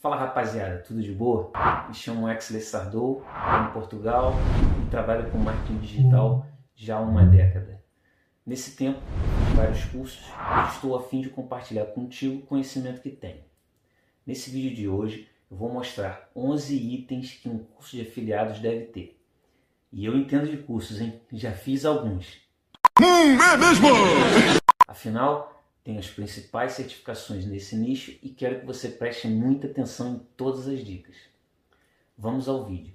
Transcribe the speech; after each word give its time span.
Fala 0.00 0.14
rapaziada, 0.14 0.78
tudo 0.86 1.02
de 1.02 1.10
boa? 1.10 1.50
Me 1.88 1.92
chamo 1.92 2.30
Exley 2.30 2.62
Sardou, 2.62 3.24
em 3.68 3.72
Portugal 3.72 4.32
e 4.86 4.90
trabalho 4.90 5.28
com 5.28 5.38
marketing 5.38 5.78
digital 5.78 6.46
já 6.72 6.98
há 6.98 7.00
uma 7.00 7.24
década. 7.24 7.82
Nesse 8.46 8.76
tempo, 8.76 9.00
fiz 9.48 9.56
vários 9.56 9.84
cursos 9.86 10.24
estou 10.72 10.94
a 10.94 11.02
fim 11.02 11.20
de 11.20 11.30
compartilhar 11.30 11.84
contigo 11.86 12.38
o 12.38 12.46
conhecimento 12.46 13.00
que 13.00 13.10
tenho. 13.10 13.42
Nesse 14.24 14.52
vídeo 14.52 14.76
de 14.76 14.88
hoje, 14.88 15.28
eu 15.50 15.56
vou 15.56 15.68
mostrar 15.68 16.30
11 16.36 16.76
itens 16.76 17.32
que 17.32 17.48
um 17.48 17.58
curso 17.58 17.96
de 17.96 18.02
afiliados 18.02 18.60
deve 18.60 18.84
ter. 18.84 19.20
E 19.92 20.04
eu 20.04 20.16
entendo 20.16 20.48
de 20.48 20.58
cursos, 20.58 21.00
hein? 21.00 21.20
Já 21.32 21.50
fiz 21.50 21.84
alguns. 21.84 22.40
Hum, 23.00 23.36
é 23.42 23.56
mesmo? 23.56 23.88
Afinal, 24.86 25.57
tenho 25.88 26.00
as 26.00 26.10
principais 26.10 26.72
certificações 26.72 27.46
nesse 27.46 27.74
nicho 27.74 28.10
e 28.22 28.28
quero 28.28 28.60
que 28.60 28.66
você 28.66 28.90
preste 28.90 29.26
muita 29.26 29.66
atenção 29.66 30.16
em 30.16 30.18
todas 30.36 30.68
as 30.68 30.84
dicas. 30.84 31.16
Vamos 32.14 32.46
ao 32.46 32.66
vídeo. 32.66 32.94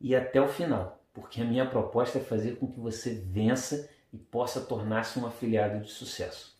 E 0.00 0.16
até 0.16 0.40
o 0.40 0.48
final, 0.48 1.04
porque 1.12 1.42
a 1.42 1.44
minha 1.44 1.68
proposta 1.68 2.16
é 2.16 2.22
fazer 2.22 2.56
com 2.56 2.66
que 2.66 2.80
você 2.80 3.12
vença 3.14 3.90
e 4.10 4.16
possa 4.16 4.62
tornar-se 4.62 5.18
um 5.18 5.26
afiliado 5.26 5.84
de 5.84 5.90
sucesso. 5.90 6.58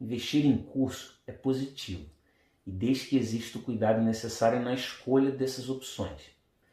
Investir 0.00 0.46
em 0.46 0.56
curso 0.56 1.20
é 1.26 1.32
positivo 1.32 2.08
e 2.66 2.72
desde 2.72 3.08
que 3.08 3.18
exista 3.18 3.58
o 3.58 3.62
cuidado 3.62 4.00
necessário 4.00 4.62
na 4.62 4.72
escolha 4.72 5.30
dessas 5.30 5.68
opções. 5.68 6.30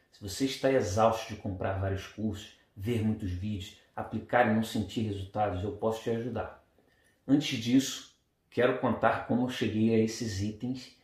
Se 0.09 0.21
você 0.21 0.45
está 0.45 0.71
exausto 0.71 1.33
de 1.33 1.41
comprar 1.41 1.81
vários 1.81 2.07
cursos, 2.07 2.57
ver 2.73 3.03
muitos 3.03 3.29
vídeos, 3.29 3.75
aplicar 3.93 4.49
e 4.49 4.55
não 4.55 4.63
sentir 4.63 5.01
resultados, 5.01 5.65
eu 5.65 5.73
posso 5.73 6.01
te 6.03 6.09
ajudar. 6.11 6.60
Antes 7.27 7.59
disso, 7.59 8.15
quero 8.49 8.79
contar 8.79 9.27
como 9.27 9.45
eu 9.45 9.49
cheguei 9.49 9.93
a 9.93 9.99
esses 9.99 10.41
itens 10.41 10.97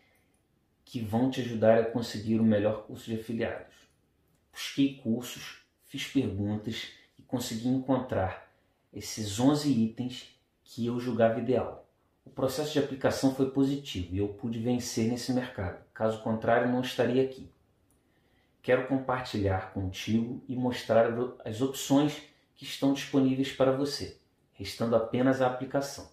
que 0.83 0.99
vão 0.99 1.29
te 1.29 1.41
ajudar 1.41 1.79
a 1.79 1.85
conseguir 1.85 2.39
o 2.39 2.43
melhor 2.43 2.87
curso 2.87 3.05
de 3.05 3.19
afiliados. 3.19 3.75
Busquei 4.51 4.95
cursos, 4.95 5.59
fiz 5.85 6.07
perguntas 6.07 6.87
e 7.19 7.21
consegui 7.21 7.67
encontrar 7.67 8.51
esses 8.91 9.39
11 9.39 9.71
itens 9.71 10.35
que 10.63 10.87
eu 10.87 10.99
julgava 10.99 11.39
ideal. 11.39 11.87
O 12.25 12.31
processo 12.31 12.73
de 12.73 12.79
aplicação 12.79 13.35
foi 13.35 13.51
positivo 13.51 14.15
e 14.15 14.17
eu 14.17 14.29
pude 14.29 14.59
vencer 14.59 15.07
nesse 15.07 15.31
mercado. 15.31 15.85
Caso 15.93 16.21
contrário, 16.23 16.71
não 16.71 16.81
estaria 16.81 17.23
aqui. 17.23 17.47
Quero 18.61 18.87
compartilhar 18.87 19.71
contigo 19.71 20.43
e 20.47 20.55
mostrar 20.55 21.13
as 21.45 21.61
opções 21.61 22.19
que 22.55 22.65
estão 22.65 22.91
disponíveis 22.91 23.51
para 23.51 23.71
você 23.71 24.17
restando 24.57 24.95
apenas 24.95 25.41
a 25.41 25.47
aplicação. 25.47 26.09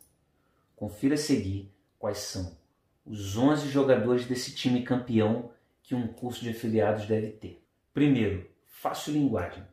Confira 0.77 1.14
a 1.14 1.19
seguir 1.19 1.73
quais 1.98 2.19
são 2.19 2.56
os 3.05 3.37
11 3.37 3.69
jogadores 3.69 4.27
desse 4.27 4.55
time 4.55 4.83
campeão 4.83 5.50
que 5.83 5.95
um 5.95 6.06
curso 6.06 6.42
de 6.42 6.50
afiliados 6.50 7.06
deve 7.06 7.31
ter. 7.31 7.62
Primeiro, 7.92 8.48
fácil 8.67 9.15
linguagem. 9.15 9.65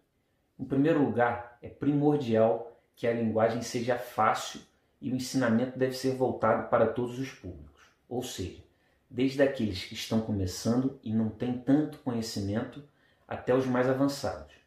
Em 0.58 0.64
primeiro 0.64 1.04
lugar, 1.04 1.58
é 1.62 1.70
primordial 1.70 2.80
que 2.96 3.06
a 3.06 3.14
linguagem 3.14 3.62
seja 3.62 3.98
fácil 3.98 4.62
e 5.02 5.12
o 5.12 5.16
ensinamento 5.16 5.78
deve 5.78 5.94
ser 5.94 6.16
voltado 6.16 6.70
para 6.70 6.88
todos 6.88 7.20
os 7.20 7.32
públicos, 7.32 7.82
ou 8.08 8.22
seja, 8.22 8.64
desde 9.10 9.42
aqueles 9.42 9.84
que 9.84 9.96
estão 9.96 10.22
começando 10.22 11.00
e 11.04 11.12
não 11.12 11.30
têm 11.30 11.58
tanto 11.58 11.98
conhecimento 12.00 12.84
até 13.28 13.54
os 13.54 13.66
mais 13.66 13.90
avançados. 13.90 14.61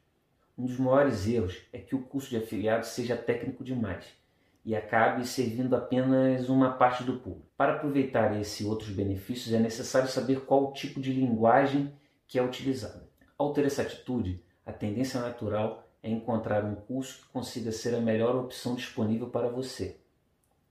Um 0.57 0.67
dos 0.67 0.79
maiores 0.79 1.27
erros 1.27 1.63
é 1.73 1.79
que 1.79 1.97
o 1.97 2.03
curso 2.03 2.31
de 2.31 2.37
afiliados 2.37 2.89
seja 2.89 3.17
técnico 3.17 3.65
demais 3.65 4.07
e 4.65 4.75
acabe 4.75 5.27
servindo 5.27 5.75
apenas 5.77 6.49
uma 6.49 6.73
parte 6.73 7.05
do 7.05 7.19
público. 7.19 7.47
Para 7.57 7.75
aproveitar 7.75 8.35
esse 8.41 8.63
e 8.63 8.67
outros 8.67 8.91
benefícios 8.91 9.53
é 9.53 9.59
necessário 9.59 10.09
saber 10.09 10.41
qual 10.43 10.73
tipo 10.73 11.01
de 11.01 11.13
linguagem 11.13 11.93
que 12.27 12.39
é 12.39 12.43
utilizada. 12.43 13.07
Ao 13.37 13.53
ter 13.53 13.67
essa 13.67 13.83
atitude, 13.83 14.43
a 14.65 14.73
tendência 14.73 15.21
natural 15.21 15.87
é 16.03 16.09
encontrar 16.09 16.65
um 16.65 16.75
curso 16.75 17.23
que 17.23 17.33
consiga 17.33 17.73
ser 17.73 17.95
a 17.95 18.01
melhor 18.01 18.37
opção 18.37 18.75
disponível 18.75 19.29
para 19.29 19.49
você. 19.49 19.99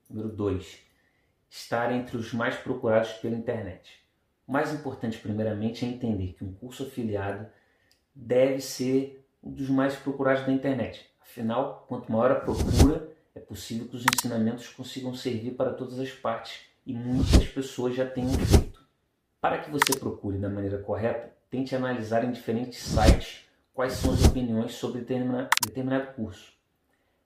Número 0.08 0.28
2. 0.28 0.82
Estar 1.48 1.92
entre 1.92 2.16
os 2.16 2.32
mais 2.32 2.56
procurados 2.56 3.12
pela 3.14 3.36
internet. 3.36 4.02
O 4.46 4.52
mais 4.52 4.74
importante, 4.74 5.18
primeiramente, 5.18 5.84
é 5.84 5.88
entender 5.88 6.34
que 6.34 6.44
um 6.44 6.52
curso 6.52 6.84
afiliado 6.84 7.46
deve 8.14 8.60
ser 8.60 9.23
dos 9.50 9.68
mais 9.68 9.94
procurados 9.94 10.46
da 10.46 10.52
internet. 10.52 11.06
Afinal, 11.20 11.84
quanto 11.88 12.10
maior 12.10 12.30
a 12.30 12.36
procura, 12.36 13.08
é 13.34 13.40
possível 13.40 13.88
que 13.88 13.96
os 13.96 14.04
ensinamentos 14.04 14.68
consigam 14.68 15.14
servir 15.14 15.52
para 15.52 15.72
todas 15.72 15.98
as 15.98 16.10
partes 16.10 16.60
e 16.86 16.94
muitas 16.94 17.46
pessoas 17.48 17.94
já 17.94 18.06
tenham 18.06 18.32
feito. 18.32 18.80
Para 19.40 19.58
que 19.58 19.70
você 19.70 19.98
procure 19.98 20.38
da 20.38 20.48
maneira 20.48 20.78
correta, 20.78 21.32
tente 21.50 21.74
analisar 21.74 22.24
em 22.24 22.32
diferentes 22.32 22.78
sites 22.78 23.44
quais 23.74 23.94
são 23.94 24.14
as 24.14 24.24
opiniões 24.24 24.74
sobre 24.74 25.00
determinado 25.00 26.12
curso. 26.14 26.52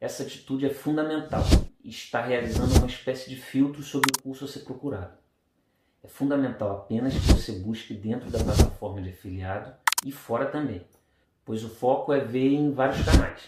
Essa 0.01 0.23
atitude 0.23 0.67
é 0.67 0.71
fundamental 0.71 1.43
e 1.83 1.91
está 1.91 2.23
realizando 2.23 2.79
uma 2.79 2.87
espécie 2.87 3.29
de 3.29 3.37
filtro 3.37 3.83
sobre 3.83 4.11
o 4.11 4.23
curso 4.23 4.45
a 4.45 4.49
ser 4.49 4.61
procurado. 4.61 5.17
É 6.03 6.09
fundamental 6.09 6.71
apenas 6.73 7.13
que 7.13 7.33
você 7.33 7.53
busque 7.53 7.93
dentro 7.95 8.31
da 8.31 8.43
plataforma 8.43 9.03
de 9.03 9.11
afiliado 9.11 9.73
e 10.07 10.13
fora 10.13 10.47
também 10.47 10.85
pois 11.49 11.65
o 11.65 11.71
foco 11.71 12.13
é 12.13 12.21
ver 12.21 12.53
em 12.53 12.71
vários 12.71 13.03
canais. 13.03 13.41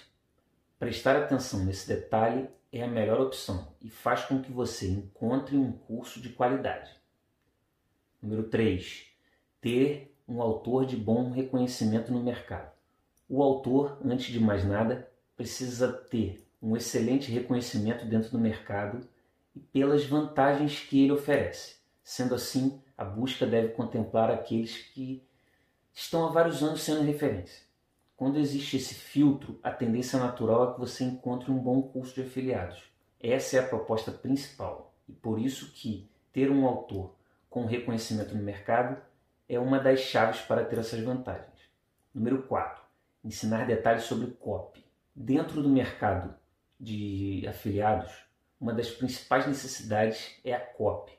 Prestar 0.79 1.17
atenção 1.17 1.63
nesse 1.67 1.87
detalhe 1.87 2.49
é 2.73 2.83
a 2.83 2.89
melhor 2.89 3.21
opção 3.21 3.75
e 3.79 3.91
faz 3.91 4.25
com 4.25 4.41
que 4.41 4.51
você 4.51 4.89
encontre 4.89 5.55
um 5.55 5.71
curso 5.71 6.19
de 6.19 6.31
qualidade. 6.31 6.91
Número 8.23 8.45
3. 8.45 9.05
Ter 9.61 10.17
um 10.27 10.41
autor 10.41 10.87
de 10.87 10.97
bom 10.97 11.31
reconhecimento 11.31 12.11
no 12.11 12.23
mercado. 12.23 12.73
O 13.29 13.43
autor, 13.43 13.99
antes 14.03 14.33
de 14.33 14.41
mais 14.41 14.65
nada, 14.65 15.07
precisa 15.37 15.93
ter 15.93 16.43
um 16.63 16.75
excelente 16.75 17.31
reconhecimento 17.31 18.07
dentro 18.07 18.31
do 18.31 18.39
mercado 18.39 19.07
e 19.55 19.61
pelas 19.61 20.07
vantagens 20.07 20.81
que 20.81 21.03
ele 21.03 21.13
oferece. 21.13 21.77
Sendo 22.03 22.35
assim, 22.35 22.81
a 22.97 23.05
busca 23.05 23.45
deve 23.47 23.75
contemplar 23.75 24.31
aqueles 24.31 24.75
que 24.75 25.23
estão 25.93 26.25
há 26.25 26.31
vários 26.31 26.63
anos 26.63 26.81
sendo 26.81 27.03
referência. 27.03 27.69
Quando 28.21 28.39
existe 28.39 28.77
esse 28.77 28.95
filtro, 28.95 29.59
a 29.63 29.71
tendência 29.71 30.19
natural 30.19 30.69
é 30.69 30.75
que 30.75 30.79
você 30.79 31.05
encontre 31.05 31.51
um 31.51 31.59
bom 31.59 31.81
curso 31.81 32.15
de 32.17 32.21
afiliados. 32.21 32.83
Essa 33.19 33.57
é 33.57 33.61
a 33.61 33.67
proposta 33.67 34.13
principal 34.13 34.93
e 35.09 35.13
por 35.15 35.41
isso 35.41 35.73
que 35.73 36.07
ter 36.31 36.51
um 36.51 36.67
autor 36.67 37.15
com 37.49 37.65
reconhecimento 37.65 38.35
no 38.35 38.43
mercado 38.43 39.01
é 39.49 39.59
uma 39.59 39.81
das 39.81 40.01
chaves 40.01 40.43
para 40.43 40.67
ter 40.67 40.79
essas 40.79 41.01
vantagens. 41.03 41.63
Número 42.15 42.43
4. 42.43 42.85
Ensinar 43.25 43.67
detalhes 43.67 44.03
sobre 44.03 44.33
copy. 44.33 44.85
Dentro 45.17 45.63
do 45.63 45.71
mercado 45.71 46.35
de 46.79 47.47
afiliados, 47.49 48.13
uma 48.61 48.75
das 48.75 48.91
principais 48.91 49.47
necessidades 49.47 50.39
é 50.45 50.53
a 50.53 50.61
copy. 50.61 51.15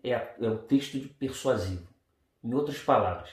É, 0.00 0.14
a, 0.14 0.32
é 0.40 0.48
o 0.48 0.58
texto 0.58 0.96
persuasivo. 1.18 1.88
Em 2.40 2.54
outras 2.54 2.78
palavras, 2.78 3.30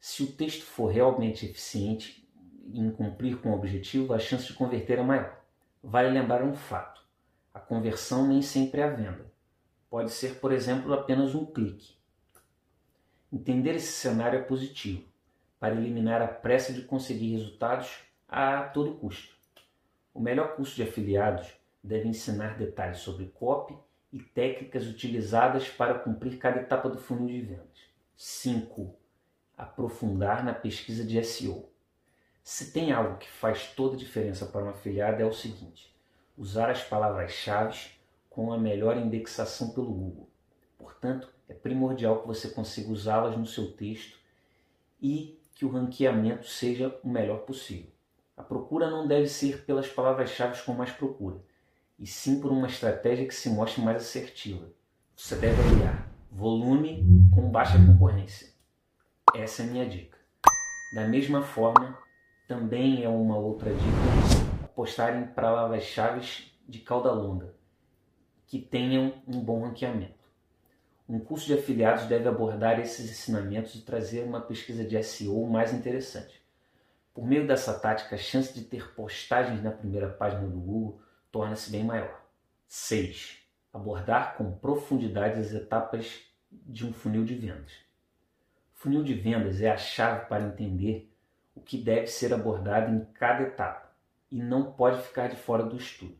se 0.00 0.22
o 0.22 0.32
texto 0.32 0.64
for 0.64 0.90
realmente 0.90 1.44
eficiente 1.44 2.26
em 2.72 2.90
cumprir 2.90 3.36
com 3.36 3.50
o 3.50 3.54
objetivo, 3.54 4.14
a 4.14 4.18
chance 4.18 4.46
de 4.46 4.54
converter 4.54 4.98
é 4.98 5.02
maior. 5.02 5.38
Vale 5.82 6.08
lembrar 6.10 6.42
um 6.42 6.54
fato: 6.54 7.04
a 7.52 7.60
conversão 7.60 8.26
nem 8.26 8.40
sempre 8.40 8.80
é 8.80 8.84
a 8.84 8.90
venda. 8.90 9.30
Pode 9.90 10.10
ser, 10.10 10.36
por 10.40 10.52
exemplo, 10.52 10.92
apenas 10.94 11.34
um 11.34 11.44
clique. 11.44 11.98
Entender 13.30 13.74
esse 13.74 13.92
cenário 13.92 14.38
é 14.38 14.42
positivo, 14.42 15.04
para 15.58 15.74
eliminar 15.74 16.22
a 16.22 16.28
pressa 16.28 16.72
de 16.72 16.82
conseguir 16.82 17.32
resultados 17.32 18.00
a 18.28 18.62
todo 18.62 18.94
custo. 18.94 19.36
O 20.14 20.20
melhor 20.20 20.56
curso 20.56 20.74
de 20.74 20.82
afiliados 20.82 21.48
deve 21.82 22.08
ensinar 22.08 22.56
detalhes 22.56 22.98
sobre 22.98 23.26
copy 23.26 23.76
e 24.12 24.18
técnicas 24.18 24.86
utilizadas 24.86 25.68
para 25.68 25.98
cumprir 25.98 26.38
cada 26.38 26.60
etapa 26.60 26.88
do 26.88 26.98
funil 26.98 27.28
de 27.28 27.42
vendas. 27.42 27.90
5. 28.16 28.99
Aprofundar 29.60 30.42
na 30.42 30.54
pesquisa 30.54 31.04
de 31.04 31.22
SEO. 31.22 31.68
Se 32.42 32.72
tem 32.72 32.92
algo 32.92 33.18
que 33.18 33.28
faz 33.28 33.66
toda 33.74 33.94
a 33.94 33.98
diferença 33.98 34.46
para 34.46 34.64
um 34.64 34.70
afiliado 34.70 35.20
é 35.20 35.26
o 35.26 35.34
seguinte: 35.34 35.94
usar 36.34 36.70
as 36.70 36.82
palavras-chave 36.82 37.90
com 38.30 38.54
a 38.54 38.58
melhor 38.58 38.96
indexação 38.96 39.68
pelo 39.70 39.92
Google. 39.92 40.30
Portanto, 40.78 41.28
é 41.46 41.52
primordial 41.52 42.22
que 42.22 42.26
você 42.26 42.48
consiga 42.48 42.90
usá-las 42.90 43.36
no 43.36 43.44
seu 43.44 43.70
texto 43.72 44.18
e 44.98 45.38
que 45.54 45.66
o 45.66 45.70
ranqueamento 45.70 46.48
seja 46.48 46.98
o 47.04 47.08
melhor 47.10 47.40
possível. 47.40 47.90
A 48.34 48.42
procura 48.42 48.88
não 48.88 49.06
deve 49.06 49.28
ser 49.28 49.66
pelas 49.66 49.88
palavras-chave 49.88 50.62
com 50.62 50.72
mais 50.72 50.90
procura, 50.90 51.36
e 51.98 52.06
sim 52.06 52.40
por 52.40 52.50
uma 52.50 52.66
estratégia 52.66 53.28
que 53.28 53.34
se 53.34 53.50
mostre 53.50 53.82
mais 53.82 53.98
assertiva. 53.98 54.72
Você 55.14 55.36
deve 55.36 55.60
aliar 55.60 56.10
volume 56.32 57.04
com 57.34 57.50
baixa 57.50 57.76
concorrência. 57.76 58.48
Essa 59.34 59.62
é 59.62 59.66
a 59.66 59.68
minha 59.68 59.88
dica. 59.88 60.18
Da 60.92 61.06
mesma 61.06 61.42
forma, 61.42 61.96
também 62.48 63.04
é 63.04 63.08
uma 63.08 63.36
outra 63.36 63.72
dica 63.72 64.64
apostar 64.64 65.16
em 65.16 65.26
palavras-chave 65.26 66.50
de 66.68 66.80
cauda 66.80 67.12
longa 67.12 67.54
que 68.46 68.58
tenham 68.58 69.22
um 69.28 69.40
bom 69.40 69.62
ranqueamento. 69.62 70.18
um 71.08 71.20
curso 71.20 71.46
de 71.46 71.54
afiliados 71.54 72.06
deve 72.06 72.28
abordar 72.28 72.80
esses 72.80 73.10
ensinamentos 73.10 73.74
e 73.74 73.82
trazer 73.82 74.24
uma 74.24 74.40
pesquisa 74.40 74.84
de 74.84 75.00
SEO 75.02 75.46
mais 75.46 75.72
interessante. 75.72 76.40
Por 77.14 77.26
meio 77.26 77.46
dessa 77.46 77.78
tática, 77.78 78.14
a 78.16 78.18
chance 78.18 78.52
de 78.52 78.64
ter 78.64 78.94
postagens 78.94 79.62
na 79.62 79.70
primeira 79.70 80.08
página 80.08 80.48
do 80.48 80.58
Google 80.58 81.00
torna-se 81.30 81.70
bem 81.70 81.84
maior. 81.84 82.20
6. 82.66 83.38
Abordar 83.72 84.36
com 84.36 84.52
profundidade 84.56 85.38
as 85.38 85.52
etapas 85.52 86.20
de 86.50 86.86
um 86.86 86.92
funil 86.92 87.24
de 87.24 87.34
vendas. 87.34 87.89
Funil 88.80 89.02
de 89.02 89.12
vendas 89.12 89.60
é 89.60 89.70
a 89.70 89.76
chave 89.76 90.24
para 90.24 90.42
entender 90.42 91.12
o 91.54 91.60
que 91.60 91.76
deve 91.76 92.06
ser 92.06 92.32
abordado 92.32 92.90
em 92.90 93.04
cada 93.12 93.42
etapa 93.42 93.92
e 94.30 94.42
não 94.42 94.72
pode 94.72 95.02
ficar 95.02 95.28
de 95.28 95.36
fora 95.36 95.62
do 95.62 95.76
estudo. 95.76 96.16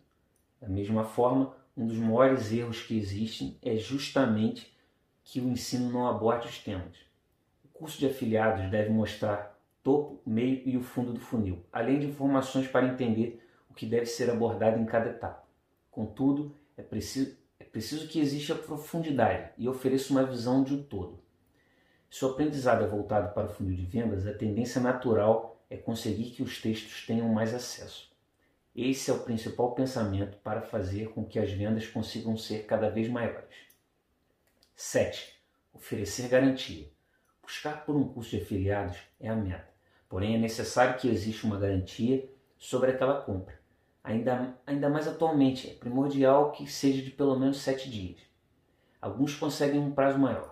Da 0.60 0.68
mesma 0.68 1.02
forma, 1.02 1.56
um 1.74 1.86
dos 1.86 1.96
maiores 1.96 2.52
erros 2.52 2.82
que 2.82 2.98
existem 2.98 3.56
é 3.62 3.78
justamente 3.78 4.76
que 5.24 5.40
o 5.40 5.48
ensino 5.48 5.90
não 5.90 6.06
aborde 6.06 6.48
os 6.48 6.58
temas. 6.58 6.98
O 7.64 7.68
curso 7.68 7.98
de 7.98 8.06
afiliados 8.06 8.70
deve 8.70 8.90
mostrar 8.90 9.58
topo, 9.82 10.20
meio 10.26 10.60
e 10.66 10.76
o 10.76 10.82
fundo 10.82 11.14
do 11.14 11.20
funil, 11.20 11.64
além 11.72 11.98
de 11.98 12.08
informações 12.08 12.68
para 12.68 12.88
entender 12.88 13.42
o 13.70 13.72
que 13.72 13.86
deve 13.86 14.04
ser 14.04 14.28
abordado 14.28 14.78
em 14.78 14.84
cada 14.84 15.08
etapa. 15.08 15.48
Contudo, 15.90 16.54
é 16.76 16.82
preciso, 16.82 17.38
é 17.58 17.64
preciso 17.64 18.06
que 18.06 18.20
exista 18.20 18.54
profundidade 18.54 19.50
e 19.56 19.66
ofereça 19.66 20.12
uma 20.12 20.26
visão 20.26 20.62
de 20.62 20.74
um 20.74 20.82
todo. 20.82 21.29
Se 22.10 22.24
o 22.24 22.30
aprendizado 22.30 22.84
é 22.84 22.88
voltado 22.88 23.32
para 23.32 23.46
o 23.46 23.48
funil 23.48 23.76
de 23.76 23.86
vendas, 23.86 24.26
a 24.26 24.34
tendência 24.34 24.80
natural 24.80 25.62
é 25.70 25.76
conseguir 25.76 26.30
que 26.32 26.42
os 26.42 26.60
textos 26.60 27.06
tenham 27.06 27.28
mais 27.28 27.54
acesso. 27.54 28.10
Esse 28.74 29.12
é 29.12 29.14
o 29.14 29.20
principal 29.20 29.76
pensamento 29.76 30.36
para 30.38 30.60
fazer 30.60 31.10
com 31.10 31.24
que 31.24 31.38
as 31.38 31.52
vendas 31.52 31.86
consigam 31.86 32.36
ser 32.36 32.66
cada 32.66 32.90
vez 32.90 33.08
maiores. 33.08 33.54
7. 34.74 35.40
Oferecer 35.72 36.28
garantia. 36.28 36.90
Buscar 37.42 37.84
por 37.84 37.94
um 37.94 38.08
curso 38.08 38.30
de 38.30 38.42
afiliados 38.42 38.98
é 39.20 39.28
a 39.28 39.36
meta, 39.36 39.68
porém 40.08 40.34
é 40.34 40.38
necessário 40.38 40.98
que 40.98 41.08
exista 41.08 41.46
uma 41.46 41.60
garantia 41.60 42.28
sobre 42.58 42.90
aquela 42.90 43.20
compra. 43.22 43.60
Ainda, 44.02 44.58
ainda 44.66 44.88
mais 44.88 45.06
atualmente, 45.06 45.70
é 45.70 45.74
primordial 45.74 46.50
que 46.50 46.66
seja 46.66 47.02
de 47.02 47.10
pelo 47.10 47.38
menos 47.38 47.60
7 47.60 47.88
dias. 47.88 48.18
Alguns 49.00 49.36
conseguem 49.36 49.78
um 49.78 49.92
prazo 49.92 50.18
maior. 50.18 50.49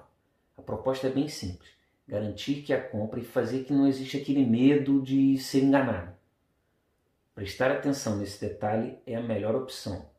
A 0.59 0.63
proposta 0.63 1.07
é 1.07 1.11
bem 1.11 1.29
simples: 1.29 1.71
garantir 2.07 2.63
que 2.63 2.75
a 2.75 2.83
compra 2.83 3.21
e 3.21 3.25
fazer 3.25 3.65
que 3.65 3.73
não 3.73 3.87
exista 3.87 4.19
aquele 4.19 4.45
medo 4.45 5.01
de 5.01 5.39
ser 5.39 5.63
enganado. 5.63 6.13
Prestar 7.35 7.71
atenção 7.71 8.17
nesse 8.17 8.41
detalhe 8.41 8.99
é 9.07 9.15
a 9.15 9.23
melhor 9.23 9.55
opção 9.55 10.11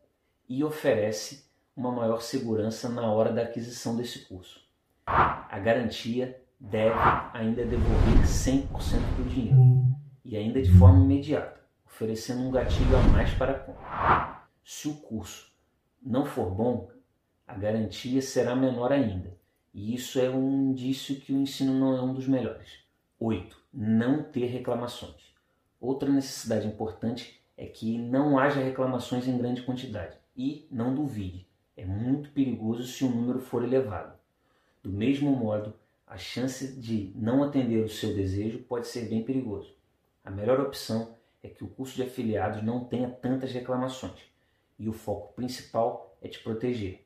e 0.47 0.63
oferece 0.63 1.45
uma 1.75 1.91
maior 1.91 2.21
segurança 2.21 2.87
na 2.87 3.11
hora 3.11 3.31
da 3.31 3.43
aquisição 3.43 3.97
desse 3.97 4.25
curso. 4.25 4.61
A 5.05 5.59
garantia 5.59 6.41
deve 6.59 6.95
ainda 7.33 7.65
devolver 7.65 8.23
100% 8.25 8.67
do 9.17 9.29
dinheiro 9.29 9.83
e 10.23 10.37
ainda 10.37 10.61
de 10.61 10.71
forma 10.71 11.03
imediata, 11.03 11.59
oferecendo 11.85 12.41
um 12.41 12.51
gatilho 12.51 12.95
a 12.95 13.01
mais 13.03 13.33
para 13.33 13.51
a 13.51 13.59
compra. 13.59 14.43
Se 14.63 14.87
o 14.87 14.95
curso 14.95 15.51
não 16.01 16.25
for 16.25 16.51
bom, 16.51 16.89
a 17.47 17.55
garantia 17.55 18.21
será 18.21 18.55
menor 18.55 18.91
ainda, 18.91 19.38
e 19.73 19.93
isso 19.95 20.19
é 20.19 20.29
um 20.29 20.71
indício 20.71 21.19
que 21.19 21.33
o 21.33 21.37
ensino 21.37 21.73
não 21.73 21.95
é 21.95 22.01
um 22.01 22.13
dos 22.13 22.27
melhores. 22.27 22.79
8. 23.19 23.57
Não 23.73 24.23
ter 24.23 24.45
reclamações. 24.45 25.33
Outra 25.79 26.09
necessidade 26.09 26.67
importante 26.67 27.39
é 27.57 27.65
que 27.65 27.97
não 27.97 28.39
haja 28.39 28.61
reclamações 28.61 29.27
em 29.27 29.37
grande 29.37 29.61
quantidade 29.61 30.17
e 30.35 30.67
não 30.71 30.95
duvide 30.95 31.49
é 31.79 31.85
muito 31.85 32.29
perigoso 32.31 32.83
se 32.83 33.05
o 33.05 33.09
número 33.09 33.39
for 33.39 33.63
elevado. 33.63 34.13
Do 34.83 34.89
mesmo 34.89 35.31
modo, 35.31 35.73
a 36.05 36.17
chance 36.17 36.75
de 36.75 37.13
não 37.15 37.41
atender 37.41 37.81
o 37.81 37.87
seu 37.87 38.13
desejo 38.13 38.59
pode 38.59 38.85
ser 38.85 39.07
bem 39.07 39.23
perigoso. 39.23 39.73
A 40.21 40.29
melhor 40.29 40.59
opção 40.59 41.15
é 41.41 41.47
que 41.47 41.63
o 41.63 41.69
curso 41.69 41.95
de 41.95 42.03
afiliados 42.03 42.61
não 42.61 42.83
tenha 42.83 43.09
tantas 43.09 43.53
reclamações 43.53 44.19
e 44.77 44.89
o 44.89 44.93
foco 44.93 45.33
principal 45.33 46.17
é 46.21 46.27
te 46.27 46.39
proteger. 46.39 47.05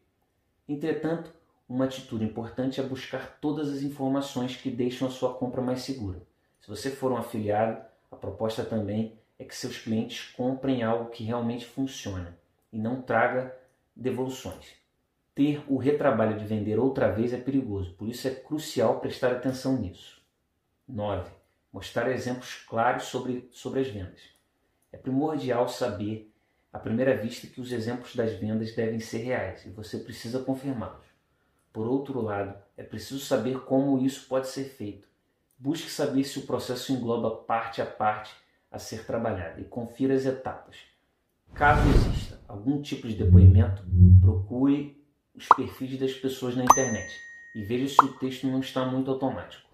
Entretanto, 0.68 1.32
uma 1.74 1.86
atitude 1.86 2.24
importante 2.24 2.80
é 2.80 2.84
buscar 2.84 3.40
todas 3.42 3.68
as 3.68 3.82
informações 3.82 4.56
que 4.56 4.70
deixam 4.70 5.08
a 5.08 5.12
sua 5.12 5.34
compra 5.34 5.60
mais 5.60 5.82
segura. 5.82 6.22
Se 6.62 6.68
você 6.70 6.92
for 6.92 7.12
um 7.12 7.18
afiliado, 7.18 7.84
a 8.12 8.16
proposta 8.16 8.64
também 8.64 9.18
é 9.40 9.44
que 9.44 9.56
seus 9.56 9.80
clientes 9.80 10.32
comprem 10.34 10.84
algo 10.84 11.10
que 11.10 11.24
realmente 11.24 11.66
funciona 11.66 12.38
e 12.72 12.78
não 12.78 13.02
traga 13.02 13.58
devoluções. 13.96 14.76
Ter 15.34 15.64
o 15.68 15.78
retrabalho 15.78 16.38
de 16.38 16.46
vender 16.46 16.78
outra 16.78 17.12
vez 17.12 17.34
é 17.34 17.38
perigoso, 17.38 17.96
por 17.96 18.08
isso 18.08 18.28
é 18.28 18.32
crucial 18.32 19.00
prestar 19.00 19.32
atenção 19.32 19.76
nisso. 19.76 20.22
9. 20.88 21.28
Mostrar 21.72 22.12
exemplos 22.12 22.64
claros 22.70 23.06
sobre, 23.06 23.50
sobre 23.52 23.80
as 23.80 23.88
vendas. 23.88 24.22
É 24.92 24.98
primordial 24.98 25.68
saber, 25.68 26.32
à 26.72 26.78
primeira 26.78 27.18
vista, 27.18 27.48
que 27.48 27.60
os 27.60 27.72
exemplos 27.72 28.16
das 28.16 28.34
vendas 28.34 28.76
devem 28.76 29.00
ser 29.00 29.24
reais 29.24 29.66
e 29.66 29.72
você 29.72 29.98
precisa 29.98 30.44
confirmá-los. 30.44 31.13
Por 31.74 31.88
outro 31.88 32.22
lado, 32.22 32.54
é 32.78 32.84
preciso 32.84 33.20
saber 33.20 33.62
como 33.62 33.98
isso 33.98 34.28
pode 34.28 34.48
ser 34.48 34.66
feito. 34.66 35.08
Busque 35.58 35.90
saber 35.90 36.24
se 36.24 36.38
o 36.38 36.46
processo 36.46 36.94
engloba 36.94 37.32
parte 37.32 37.82
a 37.82 37.86
parte 37.86 38.32
a 38.72 38.78
ser 38.78 39.08
trabalhada 39.08 39.60
e 39.60 39.64
confira 39.64 40.14
as 40.14 40.24
etapas. 40.24 40.78
Caso 41.52 41.82
exista 41.90 42.40
algum 42.48 42.80
tipo 42.80 43.08
de 43.08 43.16
depoimento, 43.16 43.84
procure 44.22 45.04
os 45.34 45.48
perfis 45.48 46.00
das 46.00 46.14
pessoas 46.14 46.56
na 46.56 46.64
internet 46.64 47.12
e 47.56 47.64
veja 47.64 47.88
se 47.88 48.06
o 48.06 48.20
texto 48.20 48.46
não 48.46 48.60
está 48.60 48.86
muito 48.86 49.10
automático. 49.10 49.68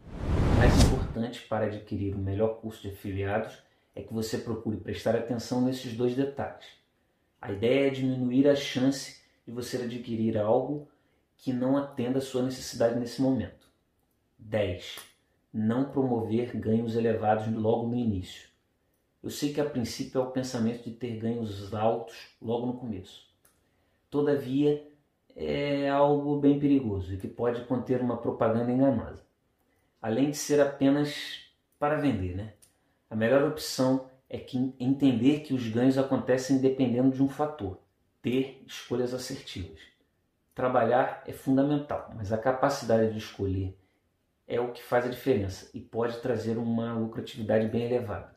O 0.54 0.58
mais 0.58 0.82
importante 0.84 1.42
para 1.42 1.66
adquirir 1.66 2.16
o 2.16 2.20
melhor 2.20 2.62
curso 2.62 2.82
de 2.82 2.94
afiliados 2.94 3.58
é 3.94 4.02
que 4.02 4.14
você 4.14 4.38
procure 4.38 4.78
prestar 4.78 5.18
atenção 5.18 5.62
nesses 5.62 5.94
dois 5.94 6.16
detalhes. 6.16 6.66
A 7.42 7.52
ideia 7.52 7.88
é 7.88 7.90
diminuir 7.90 8.48
a 8.48 8.56
chance 8.56 9.22
de 9.46 9.52
você 9.52 9.78
adquirir 9.78 10.38
algo 10.38 10.88
que 11.40 11.54
não 11.54 11.78
atenda 11.78 12.20
a 12.20 12.22
sua 12.22 12.44
necessidade 12.44 13.00
nesse 13.00 13.22
momento. 13.22 13.68
10. 14.38 14.98
Não 15.54 15.86
promover 15.86 16.56
ganhos 16.56 16.96
elevados 16.96 17.52
logo 17.52 17.88
no 17.88 17.96
início. 17.96 18.50
Eu 19.24 19.30
sei 19.30 19.54
que 19.54 19.60
a 19.60 19.70
princípio 19.70 20.20
é 20.20 20.24
o 20.24 20.32
pensamento 20.32 20.84
de 20.84 20.92
ter 20.92 21.18
ganhos 21.18 21.74
altos 21.74 22.36
logo 22.42 22.68
no 22.68 22.78
começo. 22.78 23.28
Todavia, 24.10 24.86
é 25.36 25.90
algo 25.90 26.40
bem 26.40 26.60
perigoso 26.60 27.14
e 27.14 27.18
que 27.18 27.28
pode 27.28 27.64
conter 27.66 28.02
uma 28.02 28.18
propaganda 28.18 28.72
enganosa. 28.72 29.26
Além 30.02 30.32
de 30.32 30.38
ser 30.38 30.60
apenas 30.60 31.46
para 31.78 32.00
vender, 32.00 32.36
né? 32.36 32.54
A 33.10 33.16
melhor 33.16 33.44
opção 33.44 34.10
é 34.30 34.38
que 34.38 34.74
entender 34.80 35.40
que 35.40 35.54
os 35.54 35.68
ganhos 35.68 35.98
acontecem 35.98 36.60
dependendo 36.60 37.12
de 37.12 37.24
um 37.24 37.30
fator: 37.30 37.80
ter 38.22 38.62
escolhas 38.68 39.14
assertivas. 39.14 39.80
Trabalhar 40.60 41.24
é 41.26 41.32
fundamental, 41.32 42.12
mas 42.18 42.34
a 42.34 42.38
capacidade 42.38 43.14
de 43.14 43.18
escolher 43.18 43.80
é 44.46 44.60
o 44.60 44.74
que 44.74 44.84
faz 44.84 45.06
a 45.06 45.10
diferença 45.10 45.72
e 45.74 45.80
pode 45.80 46.20
trazer 46.20 46.58
uma 46.58 46.92
lucratividade 46.92 47.70
bem 47.70 47.84
elevada. 47.84 48.36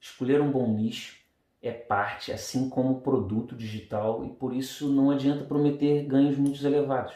Escolher 0.00 0.40
um 0.40 0.50
bom 0.50 0.66
nicho 0.74 1.16
é 1.62 1.70
parte, 1.70 2.32
assim 2.32 2.68
como 2.68 2.94
o 2.94 3.00
produto 3.00 3.54
digital, 3.54 4.24
e 4.24 4.30
por 4.30 4.52
isso 4.52 4.92
não 4.92 5.12
adianta 5.12 5.44
prometer 5.44 6.04
ganhos 6.06 6.36
muito 6.36 6.60
elevados. 6.66 7.14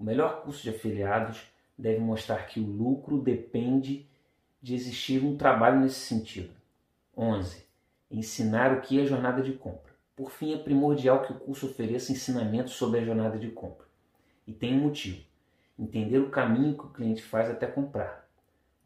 O 0.00 0.02
melhor 0.02 0.42
curso 0.42 0.60
de 0.64 0.70
afiliados 0.70 1.40
deve 1.78 2.00
mostrar 2.00 2.48
que 2.48 2.58
o 2.58 2.66
lucro 2.66 3.20
depende 3.20 4.04
de 4.60 4.74
existir 4.74 5.24
um 5.24 5.36
trabalho 5.36 5.78
nesse 5.78 6.00
sentido. 6.00 6.52
11. 7.16 7.64
Ensinar 8.10 8.76
o 8.76 8.80
que 8.80 9.00
é 9.00 9.06
jornada 9.06 9.40
de 9.42 9.52
compra. 9.52 9.93
Por 10.16 10.30
fim, 10.30 10.54
é 10.54 10.58
primordial 10.58 11.22
que 11.22 11.32
o 11.32 11.38
curso 11.38 11.66
ofereça 11.66 12.12
ensinamentos 12.12 12.74
sobre 12.74 13.00
a 13.00 13.04
jornada 13.04 13.36
de 13.36 13.50
compra. 13.50 13.86
E 14.46 14.52
tem 14.52 14.78
um 14.78 14.82
motivo: 14.82 15.24
entender 15.76 16.18
o 16.18 16.30
caminho 16.30 16.76
que 16.76 16.84
o 16.84 16.90
cliente 16.90 17.22
faz 17.22 17.50
até 17.50 17.66
comprar. 17.66 18.28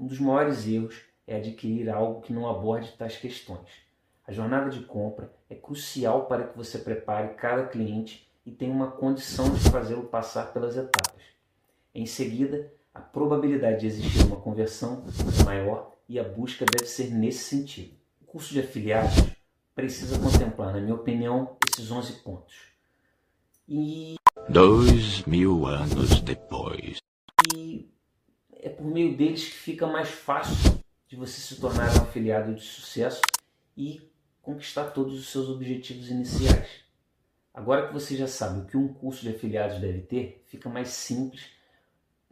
Um 0.00 0.06
dos 0.06 0.18
maiores 0.18 0.66
erros 0.66 1.02
é 1.26 1.37
adquirir 1.37 1.90
algo 1.90 2.23
que 2.23 2.32
não 2.32 2.49
aborde 2.49 2.92
tais 2.92 3.18
questões. 3.18 3.68
A 4.26 4.32
jornada 4.32 4.70
de 4.70 4.80
compra 4.85 5.30
é 5.50 5.54
crucial 5.54 6.26
para 6.26 6.47
que 6.47 6.56
você 6.56 6.78
prepare 6.78 7.35
cada 7.35 7.66
cliente 7.66 8.30
e 8.47 8.50
tenha 8.50 8.73
uma 8.73 8.90
condição 8.90 9.52
de 9.52 9.61
fazê-lo 9.70 10.04
passar 10.04 10.52
pelas 10.52 10.76
etapas. 10.76 11.23
Em 11.94 12.06
seguida, 12.06 12.73
a 12.94 13.00
probabilidade 13.00 13.80
de 13.80 13.87
existir 13.87 14.25
uma 14.25 14.40
conversão 14.40 15.04
é 15.40 15.44
maior 15.44 15.94
e 16.08 16.18
a 16.18 16.25
busca 16.25 16.64
deve 16.64 16.88
ser 16.88 17.11
nesse 17.11 17.44
sentido. 17.44 17.94
O 18.23 18.25
curso 18.25 18.52
de 18.52 18.61
afiliados 18.61 19.38
precisa 19.78 20.18
contemplar, 20.18 20.75
na 20.75 20.80
minha 20.80 20.97
opinião, 20.97 21.56
esses 21.68 21.88
11 21.88 22.14
pontos. 22.14 22.52
E. 23.68 24.16
Dois 24.49 25.23
mil 25.23 25.66
anos 25.66 26.20
depois. 26.20 26.99
E 27.54 27.88
é 28.54 28.70
por 28.70 28.85
meio 28.85 29.16
deles 29.16 29.44
que 29.44 29.54
fica 29.54 29.87
mais 29.87 30.08
fácil 30.08 30.80
de 31.06 31.14
você 31.14 31.40
se 31.40 31.61
tornar 31.61 31.97
um 31.97 32.02
afiliado 32.02 32.56
de 32.56 32.61
sucesso 32.61 33.23
e 33.76 34.02
conquistar 34.42 34.87
todos 34.87 35.16
os 35.16 35.28
seus 35.28 35.49
objetivos 35.49 36.11
iniciais. 36.11 36.68
Agora 37.54 37.87
que 37.87 37.92
você 37.92 38.16
já 38.16 38.26
sabe 38.26 38.62
o 38.62 38.64
que 38.64 38.76
um 38.76 38.92
curso 38.92 39.23
de 39.23 39.28
afiliados 39.28 39.78
deve 39.78 40.00
ter, 40.00 40.42
fica 40.49 40.68
mais 40.68 40.88
simples 40.88 41.50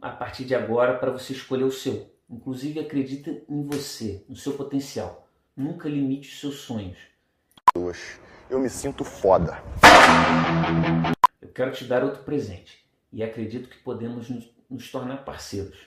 a 0.01 0.09
partir 0.09 0.43
de 0.43 0.53
agora 0.53 0.99
para 0.99 1.11
você 1.11 1.31
escolher 1.31 1.63
o 1.63 1.71
seu. 1.71 2.13
Inclusive 2.29 2.81
acredita 2.81 3.41
em 3.47 3.65
você, 3.65 4.25
no 4.27 4.35
seu 4.35 4.51
potencial. 4.57 5.29
Nunca 5.55 5.87
limite 5.87 6.27
os 6.27 6.41
seus 6.41 6.55
sonhos. 6.55 7.16
Eu 8.49 8.59
me 8.59 8.69
sinto 8.69 9.03
foda. 9.03 9.61
Eu 11.41 11.49
quero 11.49 11.71
te 11.71 11.83
dar 11.85 12.03
outro 12.03 12.23
presente 12.23 12.85
e 13.11 13.23
acredito 13.23 13.69
que 13.69 13.77
podemos 13.77 14.29
nos, 14.29 14.91
tornar 14.91 15.25
parceiros. 15.25 15.77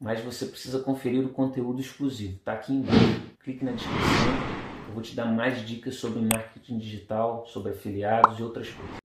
Mas 0.00 0.20
você 0.20 0.46
precisa 0.46 0.80
conferir 0.80 1.24
o 1.24 1.30
conteúdo 1.30 1.80
exclusivo. 1.80 2.36
Está 2.36 2.54
aqui 2.54 2.72
embaixo. 2.72 3.20
Clique 3.44 3.64
na 3.64 3.72
descrição. 3.72 4.60
Eu 4.88 4.94
vou 4.94 5.02
te 5.02 5.14
dar 5.14 5.26
mais 5.26 5.66
dicas 5.66 5.96
sobre 5.96 6.20
marketing 6.20 6.78
digital, 6.78 7.46
sobre 7.46 7.72
afiliados 7.72 8.38
e 8.38 8.42
outras 8.42 8.68
coisas. 8.70 8.99